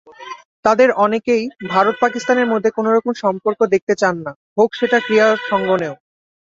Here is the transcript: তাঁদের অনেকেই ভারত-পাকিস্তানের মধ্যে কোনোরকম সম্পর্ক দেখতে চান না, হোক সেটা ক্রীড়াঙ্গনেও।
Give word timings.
তাঁদের 0.65 0.89
অনেকেই 1.01 1.43
ভারত-পাকিস্তানের 1.69 2.47
মধ্যে 2.47 2.69
কোনোরকম 2.71 3.13
সম্পর্ক 3.15 3.59
দেখতে 3.73 3.93
চান 3.95 4.15
না, 4.25 4.31
হোক 4.57 4.69
সেটা 4.75 4.97
ক্রীড়াঙ্গনেও। 4.99 5.93